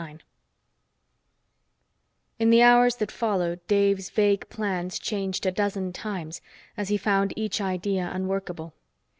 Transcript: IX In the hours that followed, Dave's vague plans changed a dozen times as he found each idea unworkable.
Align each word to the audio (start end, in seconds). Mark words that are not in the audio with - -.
IX 0.01 0.23
In 2.39 2.49
the 2.49 2.63
hours 2.63 2.95
that 2.95 3.11
followed, 3.11 3.59
Dave's 3.67 4.09
vague 4.09 4.49
plans 4.49 4.97
changed 4.97 5.45
a 5.45 5.51
dozen 5.51 5.93
times 5.93 6.41
as 6.75 6.89
he 6.89 6.97
found 6.97 7.33
each 7.35 7.61
idea 7.61 8.09
unworkable. 8.11 8.73